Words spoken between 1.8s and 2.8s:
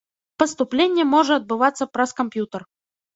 праз камп'ютар.